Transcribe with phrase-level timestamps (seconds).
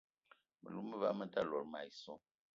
[0.61, 2.13] Me lou me ba me ta lot mayi so.